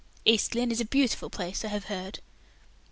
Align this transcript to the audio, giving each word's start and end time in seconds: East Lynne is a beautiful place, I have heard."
East 0.25 0.55
Lynne 0.55 0.71
is 0.71 0.81
a 0.81 0.85
beautiful 0.85 1.29
place, 1.29 1.63
I 1.63 1.67
have 1.67 1.83
heard." 1.83 2.21